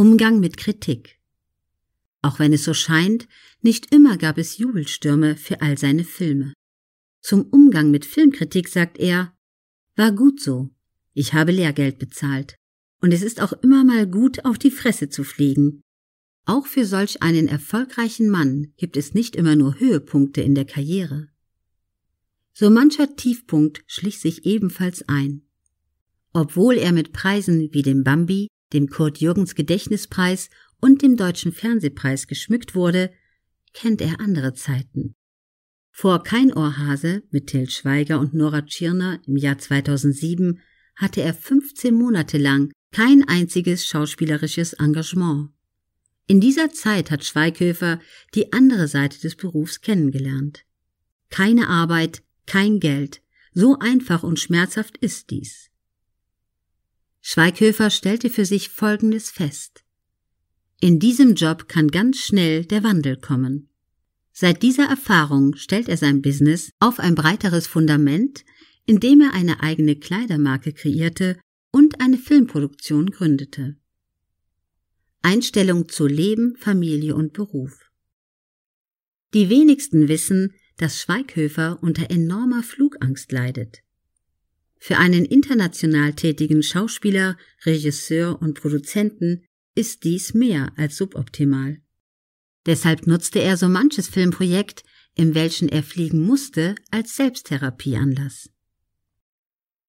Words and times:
Umgang 0.00 0.40
mit 0.40 0.56
Kritik. 0.56 1.20
Auch 2.22 2.38
wenn 2.38 2.54
es 2.54 2.64
so 2.64 2.72
scheint, 2.72 3.28
nicht 3.60 3.94
immer 3.94 4.16
gab 4.16 4.38
es 4.38 4.56
Jubelstürme 4.56 5.36
für 5.36 5.60
all 5.60 5.76
seine 5.76 6.04
Filme. 6.04 6.54
Zum 7.20 7.42
Umgang 7.50 7.90
mit 7.90 8.06
Filmkritik 8.06 8.70
sagt 8.70 8.98
er, 8.98 9.34
war 9.96 10.12
gut 10.12 10.40
so. 10.40 10.70
Ich 11.12 11.34
habe 11.34 11.52
Lehrgeld 11.52 11.98
bezahlt. 11.98 12.56
Und 13.02 13.12
es 13.12 13.20
ist 13.20 13.42
auch 13.42 13.52
immer 13.62 13.84
mal 13.84 14.06
gut, 14.06 14.46
auf 14.46 14.56
die 14.56 14.70
Fresse 14.70 15.10
zu 15.10 15.22
fliegen. 15.22 15.82
Auch 16.46 16.64
für 16.64 16.86
solch 16.86 17.22
einen 17.22 17.46
erfolgreichen 17.46 18.30
Mann 18.30 18.72
gibt 18.78 18.96
es 18.96 19.12
nicht 19.12 19.36
immer 19.36 19.54
nur 19.54 19.78
Höhepunkte 19.78 20.40
in 20.40 20.54
der 20.54 20.64
Karriere. 20.64 21.28
So 22.54 22.70
mancher 22.70 23.16
Tiefpunkt 23.16 23.84
schlich 23.86 24.18
sich 24.18 24.46
ebenfalls 24.46 25.06
ein. 25.10 25.42
Obwohl 26.32 26.78
er 26.78 26.92
mit 26.92 27.12
Preisen 27.12 27.74
wie 27.74 27.82
dem 27.82 28.02
Bambi, 28.02 28.48
dem 28.72 28.88
Kurt 28.88 29.18
Jürgens 29.18 29.54
Gedächtnispreis 29.54 30.50
und 30.80 31.02
dem 31.02 31.16
Deutschen 31.16 31.52
Fernsehpreis 31.52 32.26
geschmückt 32.26 32.74
wurde, 32.74 33.10
kennt 33.72 34.00
er 34.00 34.20
andere 34.20 34.54
Zeiten. 34.54 35.14
Vor 35.90 36.22
Kein 36.22 36.52
Ohrhase 36.52 37.22
mit 37.30 37.48
Till 37.48 37.68
Schweiger 37.68 38.20
und 38.20 38.32
Nora 38.32 38.62
Tschirner 38.62 39.20
im 39.26 39.36
Jahr 39.36 39.58
2007 39.58 40.60
hatte 40.96 41.22
er 41.22 41.34
15 41.34 41.94
Monate 41.94 42.38
lang 42.38 42.72
kein 42.92 43.26
einziges 43.26 43.86
schauspielerisches 43.86 44.74
Engagement. 44.74 45.50
In 46.26 46.40
dieser 46.40 46.70
Zeit 46.70 47.10
hat 47.10 47.24
Schweighöfer 47.24 48.00
die 48.34 48.52
andere 48.52 48.88
Seite 48.88 49.20
des 49.20 49.36
Berufs 49.36 49.80
kennengelernt. 49.80 50.64
Keine 51.28 51.68
Arbeit, 51.68 52.22
kein 52.46 52.80
Geld, 52.80 53.22
so 53.52 53.78
einfach 53.78 54.22
und 54.22 54.38
schmerzhaft 54.38 54.96
ist 54.98 55.30
dies. 55.30 55.69
Schweighöfer 57.20 57.90
stellte 57.90 58.30
für 58.30 58.44
sich 58.44 58.68
Folgendes 58.68 59.30
fest. 59.30 59.84
In 60.80 60.98
diesem 60.98 61.34
Job 61.34 61.68
kann 61.68 61.88
ganz 61.88 62.18
schnell 62.18 62.64
der 62.64 62.82
Wandel 62.82 63.16
kommen. 63.18 63.68
Seit 64.32 64.62
dieser 64.62 64.84
Erfahrung 64.84 65.54
stellt 65.56 65.88
er 65.88 65.98
sein 65.98 66.22
Business 66.22 66.70
auf 66.78 66.98
ein 66.98 67.14
breiteres 67.14 67.66
Fundament, 67.66 68.44
indem 68.86 69.20
er 69.20 69.34
eine 69.34 69.62
eigene 69.62 69.96
Kleidermarke 69.96 70.72
kreierte 70.72 71.38
und 71.70 72.00
eine 72.00 72.16
Filmproduktion 72.16 73.10
gründete. 73.10 73.76
Einstellung 75.22 75.88
zu 75.88 76.06
Leben, 76.06 76.56
Familie 76.56 77.14
und 77.14 77.34
Beruf. 77.34 77.90
Die 79.34 79.50
wenigsten 79.50 80.08
wissen, 80.08 80.54
dass 80.78 80.98
Schweighöfer 80.98 81.78
unter 81.82 82.10
enormer 82.10 82.62
Flugangst 82.62 83.30
leidet. 83.30 83.82
Für 84.82 84.96
einen 84.96 85.26
international 85.26 86.14
tätigen 86.14 86.62
Schauspieler, 86.62 87.36
Regisseur 87.64 88.40
und 88.40 88.54
Produzenten 88.54 89.44
ist 89.74 90.04
dies 90.04 90.34
mehr 90.34 90.72
als 90.76 90.96
suboptimal. 90.96 91.80
Deshalb 92.66 93.06
nutzte 93.06 93.40
er 93.40 93.56
so 93.56 93.68
manches 93.68 94.08
Filmprojekt, 94.08 94.82
in 95.14 95.34
welchen 95.34 95.68
er 95.68 95.82
fliegen 95.82 96.24
musste, 96.24 96.74
als 96.90 97.14
Selbsttherapieanlass. 97.16 98.50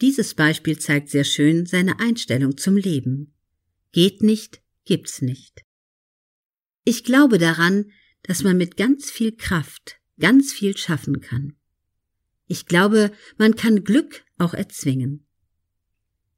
Dieses 0.00 0.34
Beispiel 0.34 0.78
zeigt 0.78 1.08
sehr 1.08 1.24
schön 1.24 1.66
seine 1.66 1.98
Einstellung 1.98 2.58
zum 2.58 2.76
Leben. 2.76 3.34
Geht 3.92 4.22
nicht, 4.22 4.60
gibt's 4.84 5.22
nicht. 5.22 5.62
Ich 6.84 7.04
glaube 7.04 7.38
daran, 7.38 7.90
dass 8.22 8.42
man 8.42 8.58
mit 8.58 8.76
ganz 8.76 9.10
viel 9.10 9.32
Kraft 9.32 9.98
ganz 10.18 10.52
viel 10.52 10.76
schaffen 10.76 11.20
kann. 11.20 11.56
Ich 12.46 12.66
glaube, 12.66 13.12
man 13.36 13.56
kann 13.56 13.84
Glück 13.84 14.24
auch 14.38 14.54
erzwingen. 14.54 15.26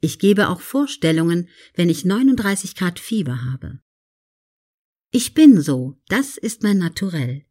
Ich 0.00 0.18
gebe 0.18 0.48
auch 0.48 0.60
Vorstellungen, 0.60 1.48
wenn 1.74 1.88
ich 1.88 2.04
39 2.04 2.74
Grad 2.76 2.98
Fieber 2.98 3.44
habe. 3.44 3.80
Ich 5.10 5.34
bin 5.34 5.60
so, 5.60 5.98
das 6.08 6.36
ist 6.36 6.62
mein 6.62 6.78
Naturell. 6.78 7.45